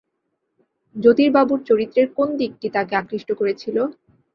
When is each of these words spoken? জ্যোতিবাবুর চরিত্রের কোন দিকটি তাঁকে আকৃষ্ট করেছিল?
জ্যোতিবাবুর 0.95 1.59
চরিত্রের 1.69 2.07
কোন 2.17 2.29
দিকটি 2.41 2.67
তাঁকে 2.75 2.93
আকৃষ্ট 2.97 3.29
করেছিল? 3.39 3.77